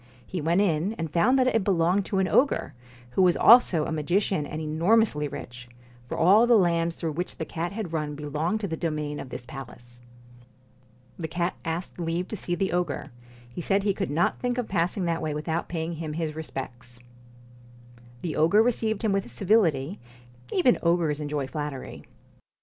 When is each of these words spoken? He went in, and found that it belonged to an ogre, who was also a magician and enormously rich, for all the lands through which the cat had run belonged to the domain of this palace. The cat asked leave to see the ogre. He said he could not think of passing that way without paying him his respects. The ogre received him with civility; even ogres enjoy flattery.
He 0.25 0.41
went 0.41 0.61
in, 0.61 0.93
and 0.93 1.11
found 1.13 1.37
that 1.37 1.45
it 1.45 1.63
belonged 1.63 2.07
to 2.07 2.17
an 2.17 2.27
ogre, 2.27 2.73
who 3.11 3.21
was 3.21 3.37
also 3.37 3.85
a 3.85 3.91
magician 3.91 4.47
and 4.47 4.59
enormously 4.59 5.27
rich, 5.27 5.69
for 6.07 6.17
all 6.17 6.47
the 6.47 6.55
lands 6.57 6.95
through 6.95 7.11
which 7.11 7.37
the 7.37 7.45
cat 7.45 7.71
had 7.71 7.93
run 7.93 8.15
belonged 8.15 8.61
to 8.61 8.67
the 8.67 8.75
domain 8.75 9.19
of 9.19 9.29
this 9.29 9.45
palace. 9.45 10.01
The 11.19 11.27
cat 11.27 11.55
asked 11.63 11.99
leave 11.99 12.27
to 12.29 12.35
see 12.35 12.55
the 12.55 12.71
ogre. 12.71 13.11
He 13.47 13.61
said 13.61 13.83
he 13.83 13.93
could 13.93 14.09
not 14.09 14.39
think 14.39 14.57
of 14.57 14.67
passing 14.67 15.05
that 15.05 15.21
way 15.21 15.35
without 15.35 15.69
paying 15.69 15.93
him 15.93 16.13
his 16.13 16.35
respects. 16.35 16.97
The 18.23 18.35
ogre 18.35 18.63
received 18.63 19.03
him 19.03 19.11
with 19.11 19.31
civility; 19.31 19.99
even 20.51 20.79
ogres 20.81 21.19
enjoy 21.19 21.45
flattery. 21.45 22.05